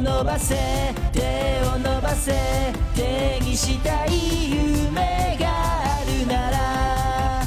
[0.00, 0.54] 伸ばせ
[1.12, 1.20] 手
[1.74, 2.32] を伸ばせ
[2.94, 4.10] 手にしたい
[4.50, 7.44] 夢があるなら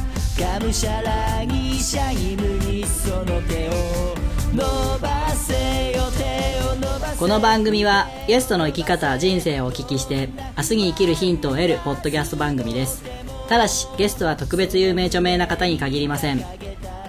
[0.59, 3.71] がむしゃらにシャイムにその手を
[4.53, 13.03] 伸ばせよ手を伸ばせこの番組はゲストの生き方人生をお聞きして明日に生きるヒントを得るポッドキャスト番組です。
[13.47, 16.70] ただしゲストは特別有名著名な方に限りません。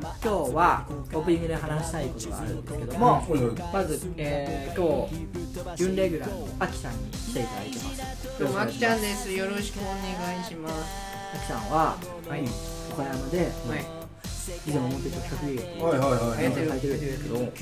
[0.00, 3.22] 今日はオープニングで話したいことがあるんですけども
[3.72, 9.30] まず、えー、今日準レギュラーのアキさんに来ていただいてますどうもあきちゃんです。
[9.30, 10.74] よろしくお願いします。
[11.34, 12.44] アキさんははい。
[12.90, 14.00] 岡山で、はい。
[14.66, 17.52] 以前思ってた企画劇はいはいはいやってる書いてるんですけど、え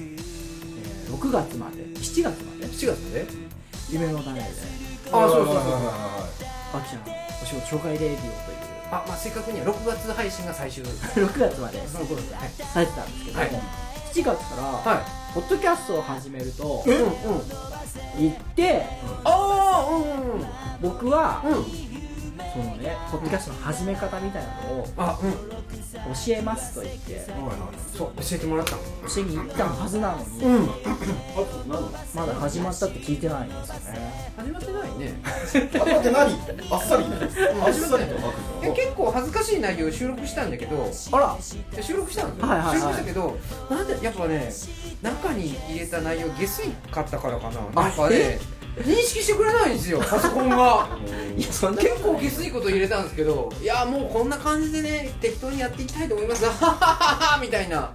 [1.11, 3.27] ー、6月まで7月まで？7月で？
[3.91, 4.47] 夢の種で
[5.11, 5.73] あそうそうそうそう
[6.75, 7.03] アキちゃん
[7.43, 8.58] お仕事紹介レディオという
[8.91, 10.85] あ、まあ正確には6月配信が最終。
[11.17, 12.39] 6月までその頃ですね。
[12.73, 13.51] されてたんですけど、はい
[14.09, 16.91] 7月から、はポッドキャストを始めるとい。
[16.91, 17.13] うんうん。
[18.19, 18.87] 言って
[19.25, 20.47] ああ、うんうん。
[20.81, 22.08] 僕は、うん。
[22.53, 25.33] そのねポッドキャストの始め方みたいなのをあ、うん。
[25.33, 27.27] 教えますと言って
[27.95, 28.83] そう、教えてもらったの。
[28.83, 30.69] 教えに行ったはずなのに、うん。
[32.15, 35.15] まだ始まったって聞いてないんですよね始まってないね。
[35.75, 36.33] あだって何
[36.71, 41.37] あっさりあっさりと結構恥ずかしい内容を収録したんだけど、あら
[41.75, 42.49] で収録したんですよ。
[42.49, 43.39] はいはいはい収録したけど、
[43.71, 44.53] なんでやっぱね、
[45.03, 47.83] 中に入れた内容下水かったからかな。
[47.83, 48.39] なんかね。
[48.77, 50.89] 認識してくれないんですよ、パソコンが。
[51.37, 56.45] いやそんな結構下水こと入れたんですけどいやもうこんな感じでね適当にやっていきたいと思います。
[56.45, 57.93] ははははみたいな、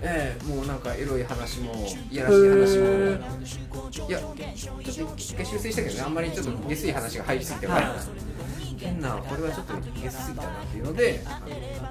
[0.00, 1.74] ええもうなんかエロい話も
[2.10, 3.44] いやらしい話も。
[4.08, 7.94] いやちょっと一回修正したけどねあんまりちょっと下水話が入りすぎてから、
[8.84, 11.40] 変なこれはちょっと下水すぎたなっていうのであ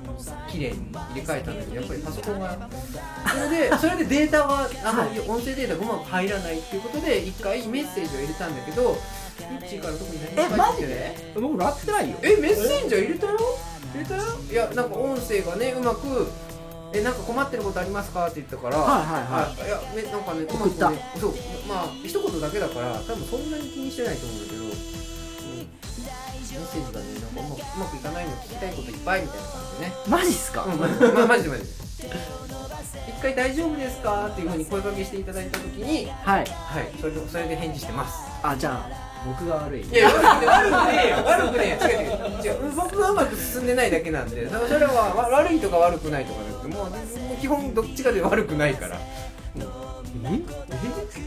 [0.06, 0.16] の
[0.48, 2.70] 綺麗に入れ替えたんだけどやっぱりパソコンが。
[3.34, 8.96] それでそれでデータがあの、音声データがうまく入らないっていうことで一回メッセージを入れたんだけど
[9.52, 11.42] ミッチーから特に何も返ってきてねで？
[11.42, 12.18] 僕らってないよ。
[12.22, 13.40] えメッセンジャー入れたよ？
[13.94, 14.24] 入れたよ？
[14.52, 16.28] いやなんか音声がねうまく
[16.94, 19.68] えなんか困ってることありますかって言ったからはいはいはい。
[19.68, 21.34] いやねなんかね送ったうまくねそう
[21.68, 24.62] まあ一言だけだから多分そんなに気にしてないと思うんだけど、うん、
[26.53, 27.06] メッセージがね。
[27.36, 29.94] なんかうまくうまくいかないの聞きたいこといっぱいみたいな感じでね。
[30.08, 31.64] マジっすか、うん、ままマジでマジ。
[31.64, 31.69] で
[33.08, 34.28] 一回大丈夫ですか？
[34.28, 36.46] っていうふうに声かけしていただいたときにはい。
[36.46, 36.92] はい。
[37.00, 38.19] それでそれで返事してます。
[38.44, 38.90] あじゃあ
[39.25, 39.81] 僕が悪い。
[39.81, 41.16] いや悪くねえよ。
[41.25, 41.90] 悪くねえよ。
[41.90, 42.66] 違う違う。
[42.66, 42.72] 違う。
[42.75, 46.96] 僕がうまく進んでないだけなんでそそれはわ悪いとか悪くないとかなくてもうも
[47.34, 48.97] う基本どっちかで悪くないから。
[50.25, 50.42] え？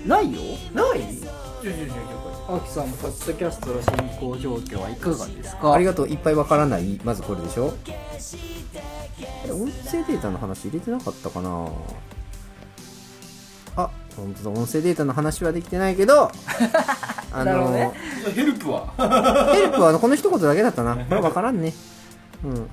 [0.07, 0.41] ないよ？
[0.75, 1.01] ない？
[1.01, 5.73] ちょちょちょちょアキさんポッドキャストの進行状況はいかがですか？
[5.73, 7.75] ありがとういっぱいわからないまずこれでしょ？
[9.47, 11.69] え音声データの話入れてなかったかな？
[13.77, 16.31] あ本当だ音声データの話はできてないけど
[17.33, 17.93] あのなるほどね
[18.35, 19.53] ヘルプは？
[19.53, 20.95] ヘルプはこの一言だけだったな。
[20.97, 21.75] これ分からんね。
[22.45, 22.69] うん。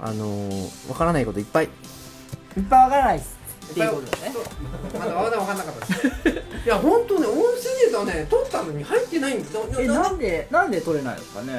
[0.00, 1.64] あのー、分からないこといっぱい。
[1.64, 3.36] いっぱいわからないっす
[3.70, 4.32] っていうことだね
[4.98, 5.86] まだまだ分かんなかった
[6.30, 6.37] です。
[6.68, 7.42] いや、本当ね、音声
[7.90, 9.48] データね、取ったのに入ってないんだ。
[9.78, 11.54] えなななんでなんで取れないですかね？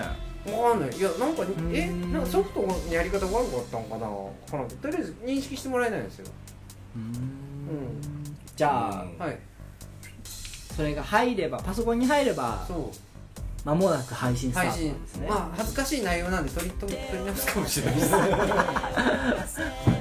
[0.55, 0.95] わかんない。
[0.95, 1.43] いや、なんか、
[1.73, 4.07] え、んなんかソフトのやり方悪かったんかな？
[4.51, 6.27] かなとりあえず認識してもらえないんですよ。
[6.95, 7.03] うん。
[8.55, 9.39] じゃあはい。
[10.75, 12.79] それが入ればパソコンに入ればそう。
[13.65, 18.11] 間もなく配信スター配信トなんですね、まあ恥ずかしい内容なんで取り取り取り直すかもしれないです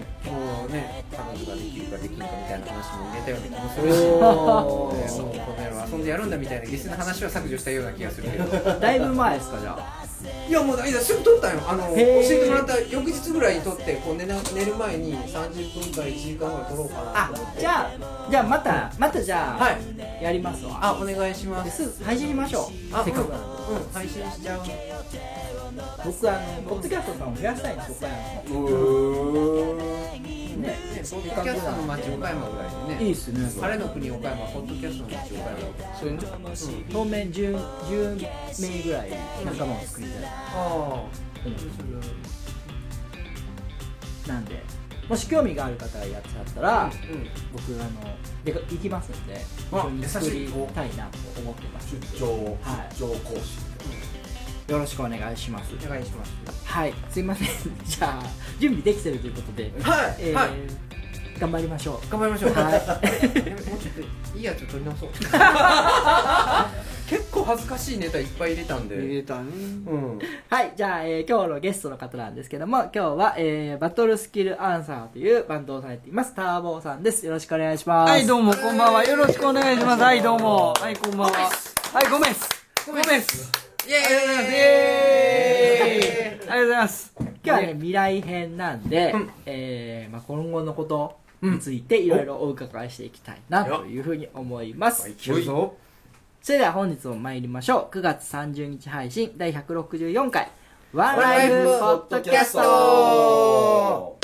[0.27, 10.09] もうね彼女ができるかできるかみたいな話も入れたような気もするしねもうこの野郎遊んでやるんだみたいなゲスな話は削除したような気がするけどだいぶ前ですかじゃあ
[10.49, 19.79] いやもういやすぐ撮ったよあの教えてもらった翌日ぐらいに撮ってこう寝な寝る前に30分から1時間ぐらい撮ろうかなあじゃあじゃあまたまたじゃあ、はい
[20.23, 24.63] やりますわあお願いしますぐ配信しましょうあせっかくなんでうん、うん、配信しちゃう
[26.05, 27.91] 僕あのポッドキャストさんを増やしたいんです。
[27.93, 30.19] 岡山のね
[30.59, 30.77] ね
[31.11, 31.77] ポッドキャストの。
[31.83, 35.59] 街岡山ぐらいでねいいっすね晴れの国岡山ポッドキャストの街岡山
[35.97, 36.09] そう。
[36.09, 36.15] いう。
[36.15, 38.17] の当面 10, 10
[38.61, 39.11] 名ぐらい
[39.45, 41.09] 仲間を作りたいなあと
[41.47, 41.59] 思っ
[44.25, 44.63] てなんで
[45.09, 46.89] もし興味がある方がやってはったら、あう。
[46.89, 46.93] ん
[47.51, 49.41] 僕あので行きますので
[49.73, 52.27] あ一緒に作りたいなと思ってます出張
[52.61, 53.68] はい出張講師
[54.69, 55.73] よろしくお願いします。
[55.87, 56.33] お願いします。
[56.65, 56.93] はい。
[57.11, 57.49] すいません。
[57.85, 58.23] じゃあ
[58.61, 60.17] 準備できてるということで、はい。
[60.19, 60.51] えーはい。
[61.41, 62.11] 頑張りましょう。
[62.11, 62.53] 頑張りましょう。
[62.53, 63.01] は もうちょっ
[64.33, 65.09] といいやつ取り直そう。
[67.09, 68.97] 結構恥ずかしいネタいっぱい入れたんで。
[68.97, 69.43] 入れたね。
[69.87, 70.19] うん。
[70.51, 77.25] はい、じゃあ、えー今日のゲストの方なんですけども、今日は、えーバトルスキルアンサーというバンドをされています、ターボーさんです。
[77.25, 78.11] よろしくお願いします。
[78.11, 78.53] はいどうも。
[78.55, 79.05] こんばんは。
[79.05, 80.03] よろしくお願いします。
[80.03, 80.75] はいどうも。
[80.79, 81.51] はいこんばんは。
[81.95, 82.51] はいごめんっす。
[82.87, 86.51] ごめんっすイエーイ。
[86.51, 87.15] ありがとうございます。
[87.19, 89.31] 今日はね、未来編なんで、うん。
[89.47, 95.11] えーまあ、今後のことについていろいろお伺いしていきたいなというふうに思います。
[95.15, 95.75] 切るぞ。
[96.43, 97.95] それでは本日も参りましょう。
[97.95, 100.51] 9月30日配信第164回、
[100.93, 104.19] ワンライフポッドキャスト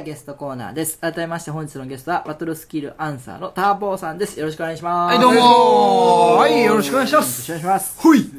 [0.00, 0.98] はゲストコーナーです。
[0.98, 4.40] 改めまして本日のゲストは、バトルスキルアンサーのターボーさんです。
[4.40, 5.14] よろしくお願いします。
[5.14, 8.00] はいどうもはいよろしくお願いしまよろしすくお願いします。
[8.00, 8.30] ほい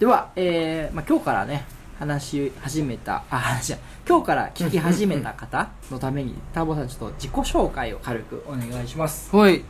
[0.00, 1.64] では、えー、まあ今日からね、
[1.98, 9.30] 話し始めた、あ、話じゃ今日から聞き始めた方のために、ターボーさんちょっと自己紹介を軽くお願いします。
[9.30, 9.64] ほい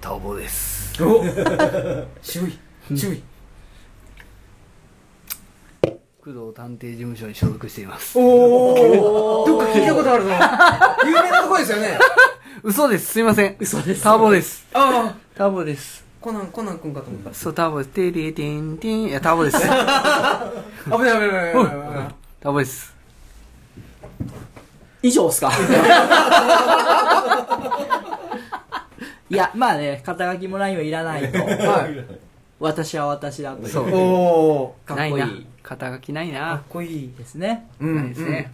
[0.00, 0.92] タオボです
[2.22, 2.58] 渋い
[2.96, 3.22] 渋い
[6.24, 8.16] 工藤探偵事務所に所属しています。
[8.16, 10.30] おお どっか聞いたことあるぞ。
[11.04, 11.98] 有名なとこですよね。
[12.62, 13.06] 嘘です。
[13.14, 13.56] すいません。
[13.58, 14.04] 嘘です。
[14.04, 14.64] ターボです。
[14.72, 15.14] ああ。
[15.36, 16.04] ターボです。
[16.20, 17.34] コナンコナン君かと思った。
[17.34, 17.90] そうターボです。
[17.90, 19.02] テレテンテン。
[19.06, 19.58] いやターボです。
[19.66, 19.82] 危ない危
[20.94, 21.52] ない危ない。
[21.54, 22.94] 危ないターボです。
[25.02, 25.50] 以上っすか？
[29.28, 31.38] いや、まあね、肩書きも何もいらないと。
[31.38, 32.31] はい
[32.62, 33.68] 私は私だという。
[33.68, 34.86] そう。
[34.86, 35.26] かっこいないな。
[35.26, 37.68] い肩書きないかっなこいいですね。
[37.80, 38.52] うんですね。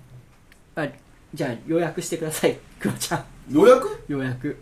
[0.74, 0.88] まあ
[1.34, 2.56] じゃあ、予約してください。
[2.80, 3.16] クロちゃ
[3.50, 3.54] ん。
[3.54, 4.58] ようやく予約。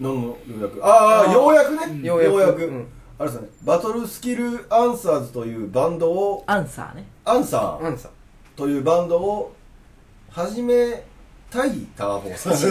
[0.00, 2.06] 何のようやくああようやくね。
[2.06, 2.32] ようやく。
[2.32, 2.66] ようやく。
[2.66, 2.86] うん。
[3.18, 3.48] あれですね。
[3.64, 7.04] バトルスキルアンサーズというバンドをアンサーね。
[7.24, 7.86] アンサー？
[7.86, 8.08] あんさ
[8.56, 9.54] というバンドを
[10.30, 11.04] 始め
[11.50, 12.52] たいターボーさん。
[12.56, 12.66] 始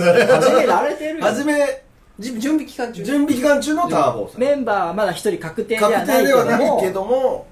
[0.53, 1.23] められてるよ。
[1.23, 1.84] 始めじ
[2.19, 4.41] 準備期間中準備期間中のターボーさん。
[4.41, 7.47] メンバーはまだ一人確定では確ないけ定ではないどもけども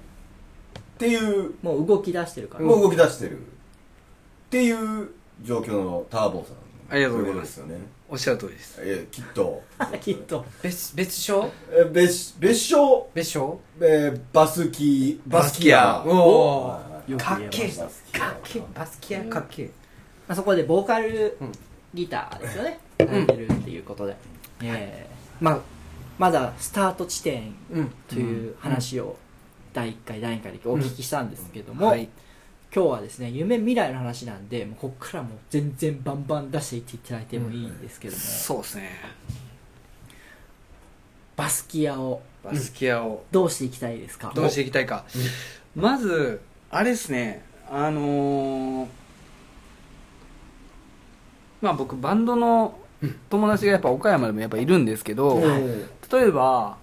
[0.94, 3.38] っていうもう動き出してるから、もう動き出してる。
[3.38, 3.40] っ
[4.50, 5.10] ていう
[5.42, 6.56] 状況のターボーさん。
[6.90, 7.54] ありがとうございます。
[7.56, 8.80] そういうことですよねおっしゃる通りです。
[8.80, 9.62] えーきっと。
[10.00, 10.44] きっと。
[10.62, 16.02] 別別称えー別別称、別称えーバスキーバスキア。
[16.06, 17.66] おおはいよくかっけえ。
[17.66, 18.62] 言えましたかっけえ。
[18.74, 19.70] バスキアかっけえ。
[20.28, 21.52] まあ、そこでボーカルうん。
[21.92, 24.16] ギターですよね、やってるっていうことで、
[24.62, 25.58] えーまあ
[26.16, 27.90] まだスタート地点うん。
[28.08, 29.16] という話を
[29.72, 32.08] 第1回第2回でお聞きしたんですけども、はい。
[32.74, 38.90] 今日はですね夢未来の話なんでもうここからもう全然バンバン出していっていただいてもいいんですけども、そうですね。
[41.36, 43.24] バスキアをバスキアを。
[43.32, 44.32] どうしていきたいですか？
[44.34, 45.04] どうしていきたいか。
[45.74, 46.40] まず
[46.70, 47.42] あれですね。
[47.70, 48.88] あのー
[51.60, 52.78] まあ僕バンドの
[53.30, 55.40] 友達がやっぱ岡山でもやっぱいるんですけど
[56.12, 56.78] 例えば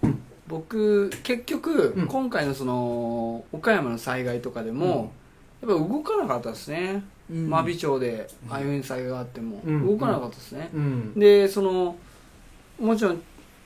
[0.51, 2.07] 僕結局うん。
[2.07, 5.13] 今回のその岡山の災害とかでも
[5.61, 7.03] やっぱ動かなかったですね。
[7.31, 7.49] うん。
[7.49, 9.87] 真備町でああいうふうに災害があってもうん。
[9.87, 10.69] 動かなかったですね。
[10.73, 11.13] うん。
[11.17, 11.95] でその
[12.79, 13.21] もちろん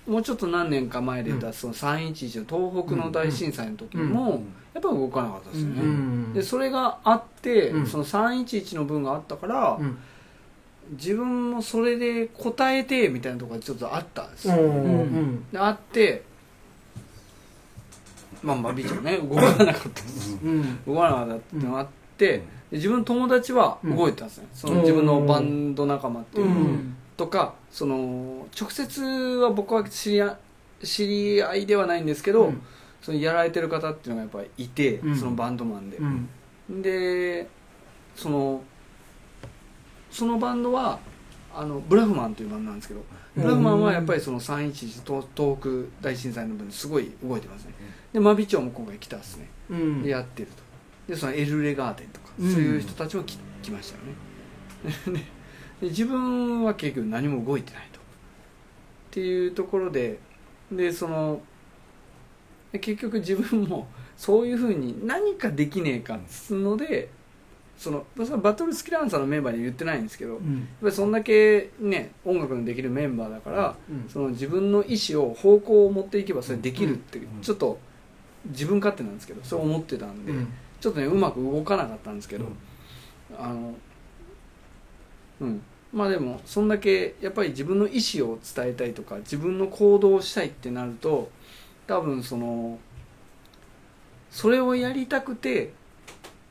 [0.08, 4.44] もうちょっと何年か前でたその311の東北の大震災の時も
[4.76, 6.34] やっぱ動かなかったですよね、うん。
[6.34, 7.88] でそれがあって、うん。
[7.88, 9.98] その311の分があったから、うん
[10.92, 15.46] 自分もそれで答えてみたいなところがちょっとあったんですよ、うん。
[15.52, 16.24] であって
[18.44, 19.18] まあまあ美女ね。
[19.18, 20.38] 動かなかったです。
[20.44, 20.86] うん。
[20.86, 21.88] 動かなかったっていうのがあっ
[22.18, 26.96] て、で自分の友達は動いてたんですね、その自分のバンド仲間っていうのうん。
[27.18, 30.38] とかその直接は僕は知り合
[30.84, 32.62] 知り合いではないんですけど、うん。
[33.02, 35.16] そのやられてる方っていうのがやっぱりいて、うん。
[35.16, 36.06] そのバンドマンで、う
[36.74, 36.82] ん。
[36.82, 37.48] で
[38.16, 38.62] その
[40.16, 40.98] そのバンドは
[41.54, 43.04] あのブラフマンというバンドなんですけど、
[43.36, 44.72] ブラフマンはやっぱりその311
[45.06, 47.74] 東東北大震災の分ですごい動いてますね。
[48.14, 49.50] で真備町も今回来たんですね。
[49.70, 50.04] うん。
[50.04, 50.50] でやってる
[51.08, 51.12] と。
[51.12, 52.50] でそのエルレガーデンとか、うん。
[52.50, 54.04] そういう人たちも来来ましたよ
[55.14, 55.20] ね。
[55.82, 58.00] でで自分は結局何も動いてないと。
[58.00, 58.02] っ
[59.12, 60.20] ていうところで
[60.72, 61.42] でその
[62.72, 67.10] で結局自分もそういうふうに何かできねえかっつうので
[67.78, 74.10] そのそのバトルスキルアンサーのメンバーに言ってないんですけど、やっうんぱりそんだけね音楽のできるメンバーだから、うん。
[74.10, 77.28] その自分の意思を方向を持っていけばそれできるって、ん。
[77.42, 77.78] ちょっと
[78.46, 80.48] 自分勝手なんですけどそう思ってたんで、うん。
[80.80, 82.56] ちょっとねうまく動かなかったんですけど、うん。
[83.38, 83.76] あの
[85.42, 85.62] うん。
[85.94, 91.30] まあでもそんだけやっぱり自分の意思を伝えたいとか自分の行動をしたいってなると
[91.88, 92.80] 多分その
[94.30, 95.72] それをやりたくて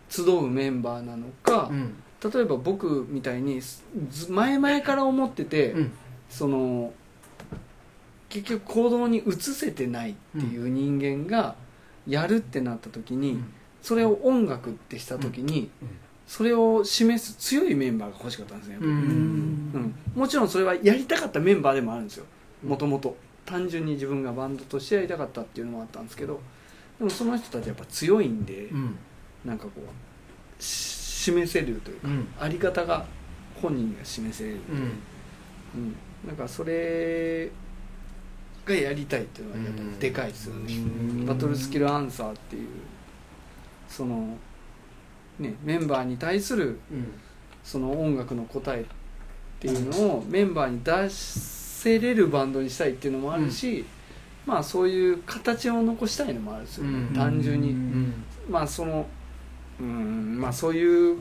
[0.09, 1.95] 集うメンバーなのか、うん。
[2.33, 5.93] 例えば僕みたいにず前々から思ってて、うん。
[6.29, 6.93] その
[8.29, 11.55] 結局行動に移せてないっていう人間が
[12.07, 13.53] やるってなった時に、うん。
[13.83, 15.89] それを音楽ってした時に、うん。
[16.27, 19.95] それを示す強いメンバーが欲しかったんですねうん。
[20.15, 22.25] もちろんそれはやりたかったメンバーでもあるんですよ
[22.63, 23.15] もともと。
[23.45, 26.41] 単純に自分がバンドとしてやりたかったっていうのもあったんですけど
[26.99, 28.97] でもその人たちやっぱ強いんで、うん
[29.45, 30.67] なんかこうし
[31.25, 32.29] 示せるというか、うん。
[32.41, 33.05] あり方が
[33.61, 34.75] 本人が示せる、う。
[34.75, 34.79] ん。
[35.75, 35.97] うん、
[36.27, 37.51] なんかそれ
[38.65, 42.69] がやりたいっていうのはやっぱでかいですよね、バトルスキルアンサーっていう
[43.89, 44.37] その
[45.39, 47.13] ねメンバーに対するうん。
[47.65, 48.85] その音楽の答えっ
[49.59, 53.87] ていうのをメンバーに出せれるバンドにしたいっていうのもあるし、
[54.45, 57.15] まあそういう形を残したいのもあるんですよね、うん。
[57.15, 58.13] 単純に、うん。
[58.51, 59.07] まあその
[59.81, 61.19] うんまあそういう。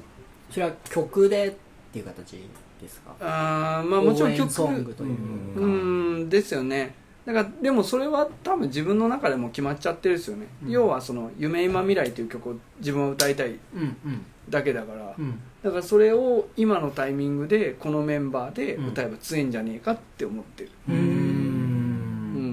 [0.52, 1.54] それは曲でっ
[1.92, 2.48] ていう形
[2.80, 3.16] ですか？
[3.20, 6.94] あーまあもちろん曲ソングというか、うんですよね。
[7.26, 10.70] だからでもそれは多分自分の中でも決まっちゃってるですよね、うん。
[10.70, 14.26] 要はその「夢今未来」という曲を自分は歌いたいうんうん。
[14.50, 15.40] だけだから、うん。
[15.64, 21.00] だからそれを今のタイミングでこのメンバーで歌えば強いんじゃねえかって思ってる、ううん。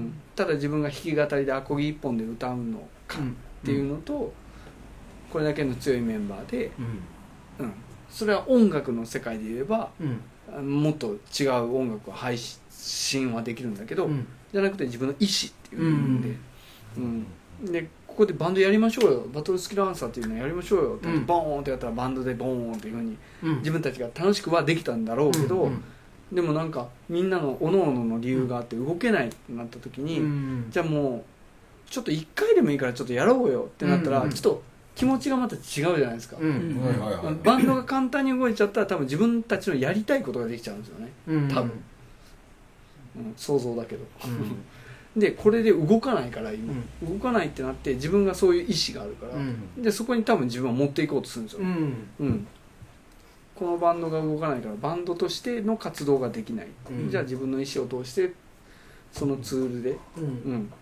[0.07, 3.21] んただ自分が弾き語りでアコギ一本で歌うのかっ
[3.65, 4.33] ていうのと、
[5.31, 6.71] これだけの強いメンバーで、
[7.59, 7.65] うん。
[7.65, 7.73] うん、
[8.09, 10.21] それは音楽の世界で言えばうん。
[10.53, 14.27] あもっと違う音楽を配信はできるんだけど、うん。
[14.51, 16.35] じゃなくて自分の意思っていう部分で、
[16.97, 17.71] うん。
[17.71, 19.27] でここでバンドやりましょうよ。
[19.33, 20.95] バトルスキルアンサーっていうのやりましょうよ。
[20.95, 23.57] って、うんボーンってやったらバンドでボーンっていうふうにうん。
[23.59, 25.83] 自分たちが楽しくはできたんだろうけど、うん
[26.31, 31.25] でもなんかみんなの各々の理由があって動けないってなった時に、うんじゃあも
[31.87, 34.29] うちょっと1回でもいいからちょっとやろうよってなったら、うん。
[34.29, 34.63] ちょっと
[34.95, 36.37] 気持ちがまた違うじゃないですか、
[37.43, 41.47] バンドが簡単に動いちゃったら多分自分たちのやりたいことができちゃうんですよね、うん。
[41.47, 41.71] 多分。
[43.17, 44.63] うん、想像だけど、うん。
[45.19, 49.81] でこれで動かないから今、動かないってなって自分がそういう意思があるから、うん。
[49.81, 51.93] でそこに多分自分は持っていこうとするんですよ、うん。
[52.19, 52.47] うん。
[53.55, 57.09] このバンドが動かないからバンドとしての活動ができない、うん。
[57.09, 58.33] じゃあ自分の意思を通して
[59.11, 60.23] そのツールで、うん。
[60.23, 60.73] うん、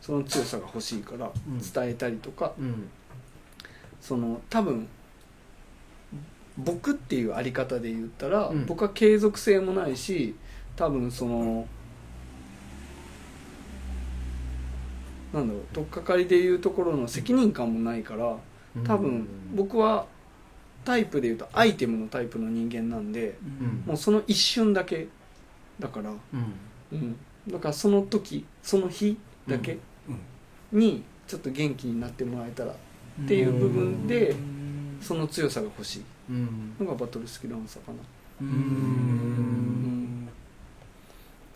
[0.00, 1.58] その強さが欲しいからうん。
[1.58, 2.88] 伝えたりとか、うん
[4.00, 4.88] その多分
[6.58, 8.66] 僕っていうあり方で言ったら、うん。
[8.66, 10.34] 僕は継続性もないし
[10.74, 11.66] 多分その
[15.32, 18.36] なんだろう取っかかりでいうところの責任感もないから
[18.84, 20.06] 多分僕は
[20.84, 23.82] タイプでいうとアイテムのタイプの人間なんでうん。
[23.86, 25.08] もうその一瞬だけ
[25.78, 26.18] だから、うん。
[26.92, 27.16] うん、
[27.48, 29.78] だからその時その日だけ
[30.72, 32.74] にちょっと元気になってもらえたら
[33.24, 34.34] っていう部分で
[35.00, 36.02] その強さが欲しい。
[36.30, 36.74] うん。
[36.78, 37.98] のがバトルスキルアンサーかな。
[38.40, 40.28] うん。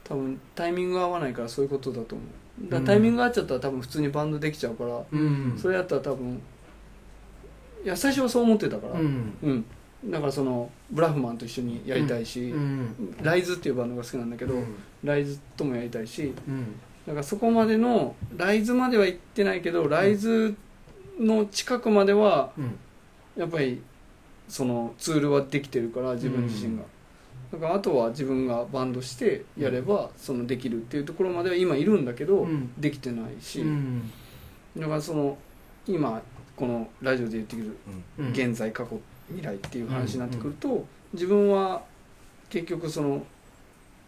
[0.04, 2.70] 多分タイミングが合わないからそういうことだと思う。
[2.70, 5.54] だタイミングが合っちゃったら多分普通にバンドできちゃうから、うん。
[5.56, 6.40] それやったら多分
[7.84, 9.00] いや最初はそう思ってたから。
[9.00, 9.36] うん。
[9.42, 9.64] うん。
[10.10, 13.16] だからそのブラフマンと一緒にやりたいし、うん。
[13.22, 14.74] ライズっていうバンドが好きなんだけど、うん。
[15.04, 16.74] ライズともやりたいしうん。
[17.06, 20.54] だからそこまでのライズまでは行ってないけどライズ
[21.20, 22.78] の近くまではうん。
[23.36, 23.80] やっぱり
[24.48, 26.82] そのツールはできてるから自分自身が、
[27.52, 32.72] だからあとは自分がバンドしてやればそのできるっていうところまでは今いるんだけど、うん。
[32.78, 34.10] できてないし、うん。
[34.76, 35.38] だからその
[35.86, 36.20] 今
[36.56, 37.76] このラジオで言ってくる
[38.18, 38.30] うん。
[38.32, 41.82] 現在過去未来っていう話になってくると、自分は
[42.50, 43.24] 結局その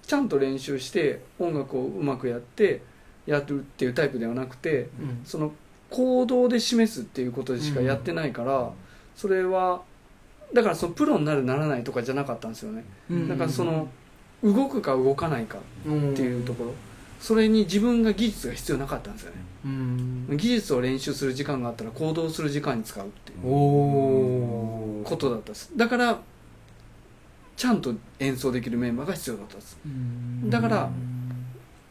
[0.04, 2.83] ちゃんと練習して音楽をうまくやって
[3.25, 5.21] やるっていうタイプではなくてうん。
[5.25, 5.52] その
[5.93, 8.71] 行動で示すっていうことでしかやってないから、
[9.15, 9.83] それは
[10.53, 13.29] だからそのプロになるならないとかじゃなかったんですよね、うん。
[13.29, 13.89] だからその
[14.43, 16.73] 動くか動かないかうんっていうところ。
[17.21, 19.37] それに自分が技術が必要なかったんですよね。
[19.65, 20.27] うん。
[20.37, 23.41] 技術を練習する時間があったら行動する時間に使うっていう
[25.05, 25.71] ことだったです。
[25.77, 26.19] だから
[27.57, 29.79] ちゃんと演奏できるメンバーが必要だったです。
[30.47, 30.91] だから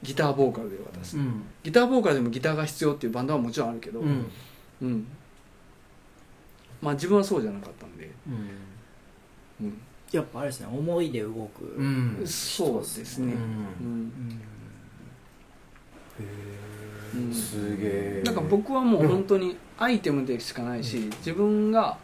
[0.04, 1.44] ギターボーカルでよかったです、うん。
[1.64, 4.32] ギターボーカルでもギターが必要っていうバンドはもちろんあるけどうん。
[4.82, 5.08] うん。
[6.82, 9.68] まあ自分はそうじゃなかったんで、うん。
[9.68, 9.82] うん。
[10.12, 12.22] やっぱあれですね思いで動くうん。
[12.26, 13.42] そうですね、ううん。
[13.42, 14.42] ん。
[17.16, 17.34] うん。
[17.34, 21.98] すげえなんか僕はもう本当にアイテムでしかないし、自分が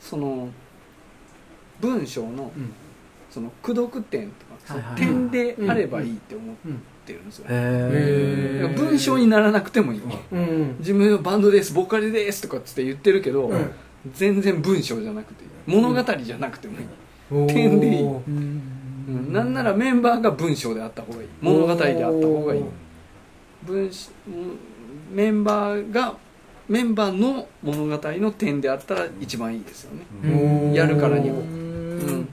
[0.00, 0.48] その
[1.80, 2.72] 文章のうん。
[3.30, 4.46] その駆読点と
[4.96, 6.56] 点であればいいって思っ
[7.06, 7.46] てるんですよ、
[8.76, 10.00] 文章にならなくてもいい、
[10.32, 10.76] うん。
[10.78, 13.70] 自分はバンドですボーカルですとかっつって言ってるけど、うん。
[14.14, 15.50] 全然文章じゃなくていい。
[15.66, 18.04] 物語じゃなくてもいい、点でいい。
[19.32, 21.28] なんならメンバーが文章であった方がいい。
[21.40, 22.62] 物語であった方がいい。
[23.64, 24.10] 文し
[25.12, 26.16] メンバーが
[26.68, 30.26] メンバーの物語の点であったら一番いいですよね、う
[30.68, 30.72] ん。
[30.74, 31.46] やるからには、ううん
[32.20, 32.28] ん、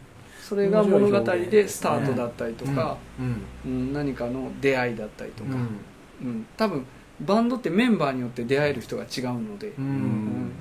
[0.47, 3.93] それが物語でスタートだったりとか、うんうん。
[3.93, 5.59] 何かの出会いだったりとか、うん。
[6.27, 6.45] うん。
[6.55, 6.85] 多分
[7.19, 9.87] バンドってメンバーによって出会える人が違うので、ううん。
[9.87, 10.51] ん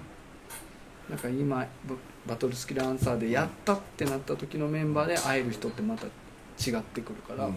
[1.10, 1.66] なんか今バ
[2.26, 7.52] バトルスキルアンサーでやったってなった時のメンバーで会える人ってまた違ってくるから、うん。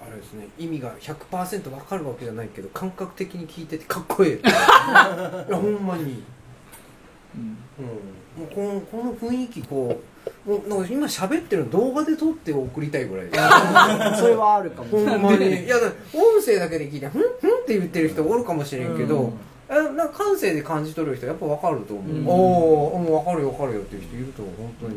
[0.00, 0.48] あれですね。
[0.58, 4.40] 意味が100%分かるわけじゃないけど感覚的に聞いててかっこいい
[5.52, 6.22] ほんまに、
[7.36, 7.82] う
[8.42, 10.00] ん、もうこのこの雰囲気こ
[10.46, 13.26] うもうなんか今喋ってるの動画で撮って送りたいぐらい。
[14.18, 14.88] それはあるかも。
[14.90, 15.64] ほんまに。
[15.64, 17.22] いやだ音声だけで聞いて「ふん？
[17.22, 17.28] ふん」
[17.62, 19.32] って言ってる人おるかもしれんけど、
[19.68, 22.26] えなんか感性で感じ取る人やっぱ分かると思う、うん。
[22.26, 24.94] おおもう分かるよ分かるよっていう人いると思う本当に、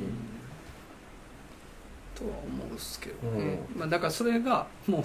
[2.24, 5.04] とは思うんですけどね、うまあ、だからそれがもううん。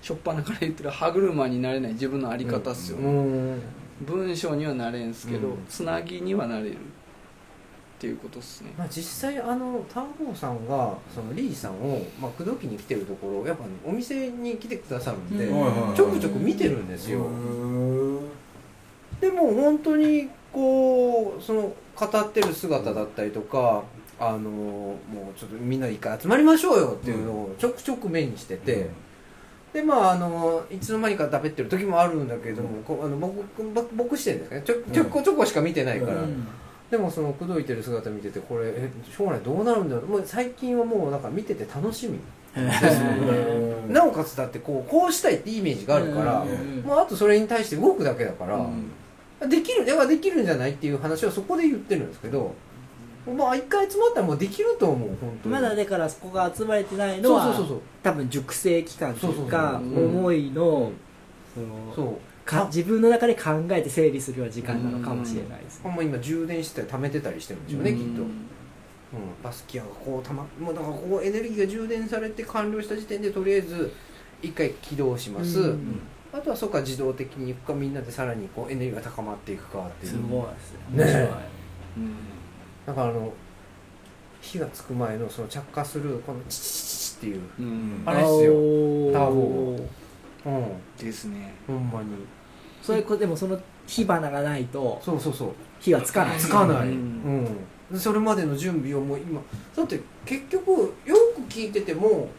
[0.00, 3.62] しょっぱなから言ってる歯車になれない自分の在り方っすよね、うん。
[4.06, 5.66] 文章にはなれんすけど、うん。
[5.68, 6.76] つなぎにはなれるっ
[7.98, 8.72] ていうことっすね。
[8.78, 17.26] まあ、実際あのターボーさんがそのリーさんを、まあ、口説きに来てるところやっぱ、お店に来てくださるんで、うんちょくちょく見てるんですよ、
[19.20, 23.82] でも本当にこうその語ってる姿だったりとか
[24.28, 24.98] あのも
[25.34, 28.90] うちょっとみんな一回集まりましょうよっていうのをちょくちょく目にしてて、
[29.72, 34.62] でまああのいつの間にか食べってる時もあるんだけども、こうあの僕僕僕視点ですかね。
[34.64, 36.46] ちょちょこちょこしか見てないから、うん。
[36.90, 40.06] でもその口説いてる姿見ててこれえ将来どうなるんだろう？
[40.06, 42.18] もう最近はもうなんか見てて楽しみ。
[43.88, 46.82] なおかつだってこうこうしたいってイメージがあるから、うん。
[46.82, 52.54] もうあとそれに対して動くだけだから、できるできるんじゃないっていう話をそこで言ってるんですけど
[53.30, 55.54] まあ一回集まったらもうできると思う本当に。
[55.54, 57.80] まだだからそこが集まれてないのはそうそうそうそう。
[58.02, 60.90] 多分熟成期間というか思いの
[61.54, 62.16] そのそう。
[62.44, 65.76] か自分の中で考えて整理するような時間なのかもしれないです。
[65.76, 67.98] ねほんま今充電してたり貯めてたりしてるんでしょうね、うん。
[67.98, 68.28] きっと、うん、
[69.44, 73.92] バスキアがこうたまもうだからこうエネルギーが充電されて完了した時点でとりあえず
[74.42, 76.00] 一回起動します、うん。
[76.32, 80.12] あとはそこから自動的にいくかみんなでさらにこうエネルギーが高まっていくかっていう。
[80.12, 81.04] すごいですね。
[81.04, 81.30] ね。
[81.96, 82.31] うん
[82.86, 83.32] だからあの
[84.40, 88.02] 火がつく前のその着火するこのチチチチっていううん。
[88.04, 88.52] あれっすよ。
[89.12, 89.78] ターボ
[90.46, 90.64] うん。
[90.98, 91.54] ですね。
[91.66, 92.08] ほんまに。
[92.82, 95.48] それこでもその火花がないとそうそうそう。
[95.80, 96.38] 火はつかない。
[96.38, 97.44] つかない、ううん。
[97.44, 97.44] ん
[97.90, 99.40] でそれまでの準備をもう今
[99.76, 102.30] だって結局よく聞いてても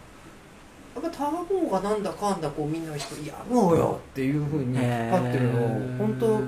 [0.96, 6.40] やっぱターボがなんだかんだこうみんな人やろうよっていうふうに引っ張ってるのを本当、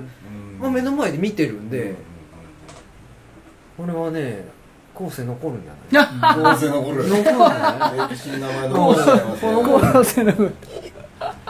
[0.60, 1.94] まあ、目の前で見てるんで、
[3.76, 4.44] これはね
[4.94, 6.34] 後世残るんじゃない？
[6.54, 7.08] 構成残る。
[7.08, 8.08] 残るんじゃない？
[8.08, 10.32] 歴史に名前残してありますよ高性能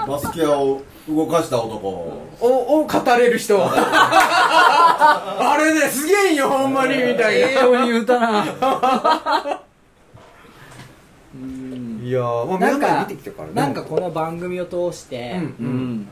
[0.08, 1.88] バスケアを動かした男。
[2.40, 3.56] おを語れる人。
[3.64, 8.44] あれねすげえよほんまにみたいな、ええように言うたな。
[11.34, 12.00] うん。
[12.04, 13.54] いやー、まあ、目の前で見てきたからね。
[13.54, 15.94] なんかこの番組を通して、うんううん。
[16.00, 16.08] ん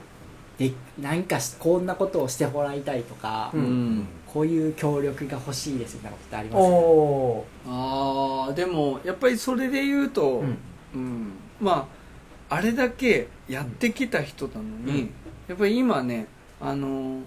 [0.58, 3.64] でなんかしこんなことをしてもらいたいとか、ううん
[3.98, 6.60] んこういう協力が欲しいですみたいなことってあります？
[6.60, 10.58] おああでもやっぱりそれで言うと、ーうん。
[10.94, 11.32] うん。
[11.60, 11.88] ま
[12.50, 15.10] ああれだけやってきた人なのに、うん。
[15.48, 16.26] やっぱり今ね
[16.60, 17.22] あのー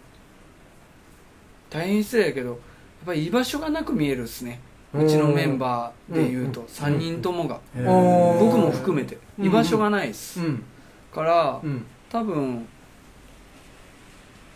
[1.70, 2.58] 大変失礼やけどやっ
[3.06, 4.60] ぱり居場所がなく見えるっすね。
[4.94, 6.68] うちのメンバーで言うとうん。
[6.68, 9.18] 3人ともが、僕も含めて。
[9.38, 9.46] うん。
[9.46, 10.64] 居場所がないっす、うん。
[11.14, 11.86] からうん。
[12.10, 12.66] 多分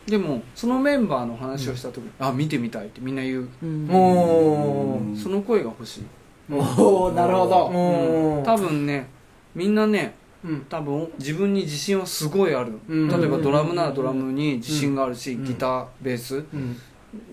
[0.07, 3.49] でもそのメンバーの話をした時に、あ見てみたいってみんな言う。
[3.63, 3.87] うん。
[3.89, 6.03] おーその声が欲しい、
[6.51, 8.43] おおなるほど。
[8.43, 9.07] 多分ね
[9.53, 10.65] みんなねうん。
[10.67, 13.07] 多分自分に自信はすごいある、うん。
[13.09, 15.45] 例えばドラムならドラムに自信があるし、うん。
[15.45, 16.77] ギターベースうん。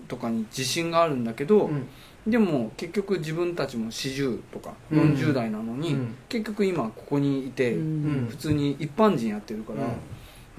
[0.07, 1.87] とかに自信があるんだけど、うん。
[2.27, 4.99] でも結局自分たちも40とかうん。
[5.13, 6.15] 40代なのに、うん。
[6.27, 8.27] 結局今ここにいて、うん。
[8.29, 9.87] 普通に一般人やってるから、うん。
[9.87, 9.95] や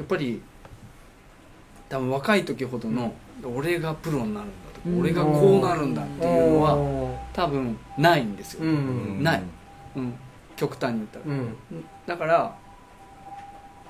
[0.03, 0.43] っぱり
[1.91, 3.13] 多分若い時ほどの、
[3.45, 9.23] 俺がプロになるんだと俺がこうなるんだっていうのは多分ないんですよ、うん。
[9.23, 9.43] ない。
[9.97, 10.15] うん、
[10.57, 11.25] 極端に言ったら。
[11.27, 11.57] うん。
[12.07, 12.57] だから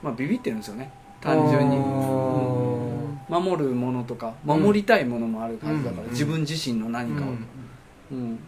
[0.03, 0.91] まあビビってるんですよね。
[1.21, 3.21] 単純に、うん。
[3.29, 6.11] 守るものとか守りたいものもあるはずだから、うん。
[6.11, 7.29] 自分自身の何かを、
[8.13, 8.39] うん。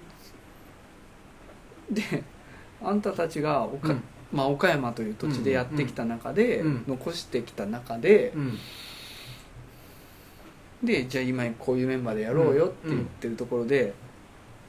[1.91, 1.95] うん。
[1.95, 2.25] で
[2.83, 4.03] あんたたちが岡,、うん。
[4.33, 6.85] まあ、岡山という土地でやってきた中で、うん。
[6.89, 8.59] 残してきた中で、うん
[10.83, 13.95] でじゃあ今こういうメンバーでやろうよって言ってるところで、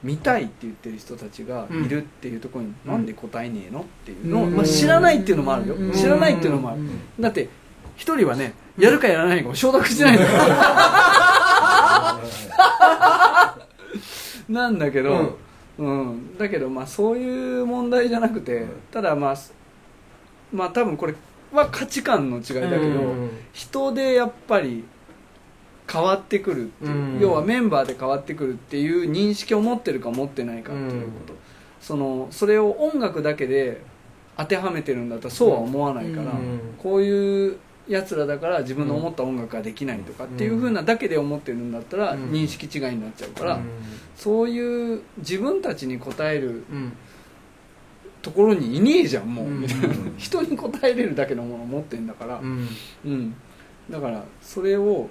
[0.02, 2.92] 見たいって言ってる人たちがいるっていうところに、うん。
[2.92, 4.54] なんで答えねえのっていうのを、うん。
[4.54, 5.92] まあ、知らないっていうのもあるよ、うん。
[5.92, 6.80] 知らないっていうのもある、
[7.18, 7.48] だって
[7.96, 10.32] 一人はねやるかやらないかも承諾してないんだか
[13.16, 13.56] ら
[14.48, 15.38] なんだけど、
[15.78, 16.36] うん。
[16.36, 19.36] だけどまあそういう問題じゃなくてただまあ
[20.52, 21.14] まあ多分これ
[21.50, 23.30] は価値観の違いだけど、うん。
[23.54, 24.84] 人でやっぱり
[25.90, 27.20] 変わってくるっていう、うん。
[27.20, 31.34] 要はメンバーで変わってくるっていう認識を持ってるか持ってないかっていうこと、
[31.80, 33.82] そのそれを音楽だけで
[34.36, 36.60] 当てはめてるんだったらそうは思わないから、うん。
[36.78, 42.30] こういうやつらだから自分の思った音楽ができないとかっていうふうなだけで思ってるんだったらうん。
[42.30, 43.64] 認識違いになっちゃうから、うん。
[44.16, 46.92] そういう自分たちに答えるうん。
[48.22, 49.60] ところにいねえじゃんもう、うん。
[49.60, 52.68] みたいな人に答えれるだけのものを持ってんだから、うん。
[53.04, 53.34] うん、
[53.90, 55.10] だからそれを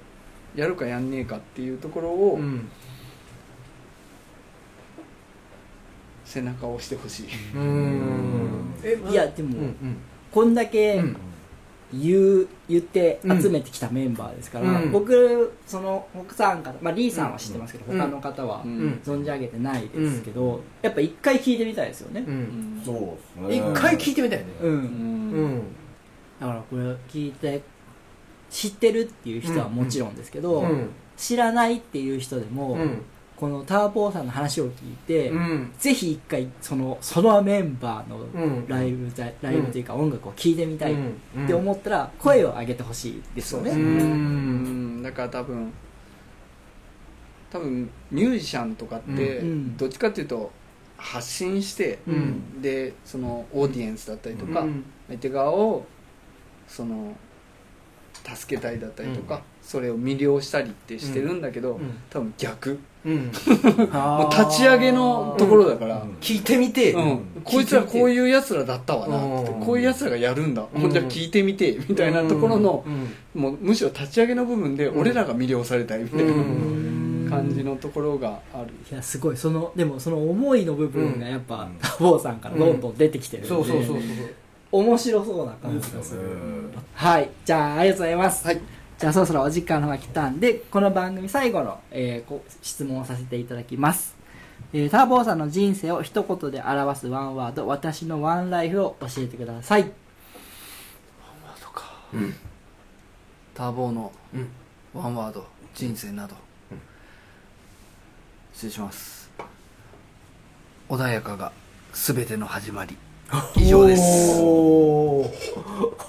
[0.56, 2.70] やるかやんねえかっていうところをうん。
[6.26, 7.26] 背中を押してほしい、
[9.12, 9.98] いやでも、うん
[10.32, 11.16] こんだけうん。
[11.94, 14.92] 言う言って集めてきたメンバーですから、うん。
[14.92, 18.00] 僕その他さん方まあリーさんは知ってますけど、うん。
[18.00, 22.26] 他の方は存じ上げてないですけど、やっぱ一回聞いてみたいですよね。
[22.84, 22.96] そう
[23.52, 23.70] ですね。
[23.70, 24.46] 一回聞いてみたいね。
[24.60, 24.80] うん、うん。
[24.80, 25.62] うん。
[26.40, 27.62] だからこれ聞いて
[28.54, 30.90] 知ってるっていう人はもちろんですけど、うん。
[31.18, 33.02] 知らないっていう人でも、うん。
[33.36, 35.74] このターボーさんの話を聞いて、うん。
[35.80, 38.68] ぜひ一回そのそのメンバーのうん。
[38.68, 40.98] ライブざ、ライブというか音楽を聴いてみたいっ
[41.36, 41.48] うん。
[41.48, 45.04] て思ったら声を上げてほしいですよね、ううんん。
[45.04, 45.74] だから多分
[47.52, 49.76] 多分ミュージシャンとかってうん。
[49.78, 50.52] どっちかっていうと
[50.96, 52.62] 発信して、うん。
[52.62, 54.86] でそのオーディエンスだったりとか、うん。
[55.08, 55.86] 相手側を
[56.68, 57.16] その
[58.24, 61.98] 助けたりだったりとか、それを魅了したりってしてるんだけど、うん。
[62.10, 62.80] 多分逆。
[63.06, 63.32] うん。
[63.92, 66.16] もう立ち上げのところだから、うん。
[66.22, 66.94] 聞いてみて。
[66.94, 67.20] うん。
[67.44, 70.92] こいつらこうういうやつらだったわなこういうやつらがやるんだ、うん。
[70.92, 72.84] じゃあ聞いてみてみたいなところの、
[73.36, 73.42] うん。
[73.42, 77.28] もうむしろ立ち上げの部分で俺らが魅了されたいみたいなうん。
[77.30, 79.38] 感じのところがある、いやすごい。
[79.38, 81.68] そのでもその思いの部分がやっぱ、
[82.00, 82.20] うん。
[82.20, 83.98] さんからどんどん出てきてるんで、そうそうそうそう
[84.74, 86.74] 面白そうな感じがする、うん。
[86.96, 87.30] はい。
[87.46, 88.62] じゃあありがとうございます、はい。
[88.98, 94.16] じゃあそろそろお時間の方が来たんでこの番組最後の、えーこ質問をさせていただきます、
[94.74, 99.92] えーターボーさんの人生を一言で表すワンワード私のワンライフを教えてください。
[103.54, 104.48] ターボーのうん。
[104.96, 106.36] ワンワード人生など、
[108.54, 109.30] 失礼します。
[110.90, 111.52] 穏やかが
[111.94, 112.98] 全ての始まり
[113.56, 114.02] 以上です。
[114.42, 115.30] おー。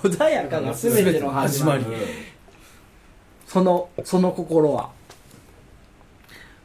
[0.03, 1.85] 穏やかが全ての始まり。
[3.47, 4.91] そのその心は？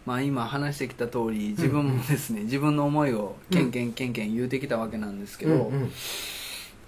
[0.06, 5.72] まあ今話してきた通り自分もですね、自分の思いをケンケンケンケン言うてきたわけなんですけど、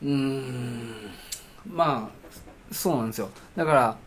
[0.02, 0.96] うん
[1.72, 3.30] まあそうなんですよ。
[3.56, 3.98] だから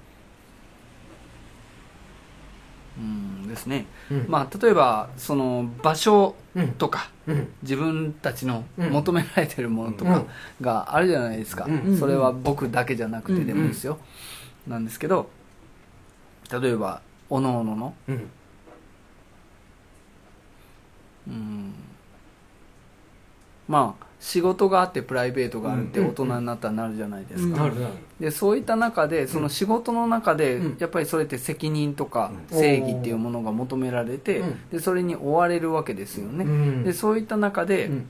[2.96, 4.26] うんですね、うん。
[4.28, 6.68] まあ例えばその場所うん。
[6.74, 7.48] とかうん。
[7.62, 8.90] 自分たちのうん。
[8.90, 10.24] 求められてるものとか
[10.60, 11.98] があるじゃないですか、うん。
[11.98, 13.98] それは僕だけじゃなくてでもですよ、
[14.66, 15.28] なんですけど
[16.52, 17.94] 例えばおのおのの。
[18.08, 18.30] うん。
[21.26, 21.74] うん
[23.68, 27.70] まあ仕事があってプライベートがあるってうん大人になったらなるじゃないですか、
[28.18, 30.76] でそういった中でその仕事の中でうん。
[30.78, 32.58] やっぱりそれって責任とかうん。
[32.58, 34.68] 正義っていうものが求められてうん。
[34.70, 36.84] でそれに追われるわけですよね、うん。
[36.84, 38.06] でそういった中でうん。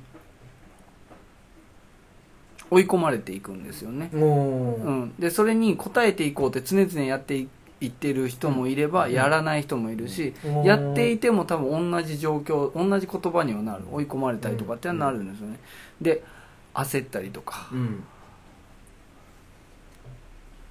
[2.71, 7.49] 追い込まれていくんですよね、おうーん、でそれに応えていこうって常々やってい
[7.81, 10.63] いってる人もいればやらない人もいるし、うん。
[10.63, 15.59] やっていても多分同じ状況同じ言葉にはなる追い込まれたりとかってなるんですよね。
[16.01, 16.23] で
[16.73, 18.05] 焦ったりとかうん。